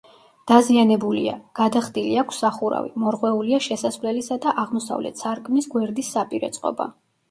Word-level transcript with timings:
დაზიანებულია: 0.51 1.33
გადახდილი 1.59 2.17
აქვს 2.23 2.41
სახურავი, 2.45 2.91
მორღვეულია 3.05 3.63
შესასვლელისა 3.69 4.43
და 4.49 4.59
აღმოსავლეთ 4.67 5.27
სარკმლის 5.27 5.75
გვერდის 5.79 6.15
საპირე 6.19 6.57
წყობა. 6.61 6.95